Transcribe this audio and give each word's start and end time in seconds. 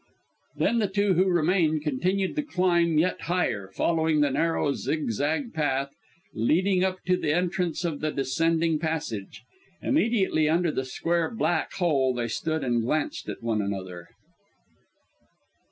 Then 0.55 0.79
the 0.79 0.87
two 0.87 1.13
who 1.13 1.25
remained 1.27 1.83
continued 1.83 2.35
the 2.35 2.41
climb 2.41 2.97
yet 2.97 3.21
higher, 3.21 3.69
following 3.71 4.21
the 4.21 4.31
narrow, 4.31 4.73
zigzag 4.73 5.53
path 5.53 5.91
leading 6.33 6.83
up 6.83 7.03
to 7.05 7.15
the 7.15 7.31
entrance 7.31 7.85
of 7.85 7.99
the 7.99 8.09
descending 8.09 8.79
passage. 8.79 9.43
Immediately 9.79 10.49
under 10.49 10.71
the 10.71 10.85
square 10.85 11.29
black 11.29 11.73
hole 11.73 12.15
they 12.15 12.29
stood 12.29 12.63
and 12.63 12.81
glanced 12.81 13.29
at 13.29 13.43
one 13.43 13.61
another. 13.61 14.09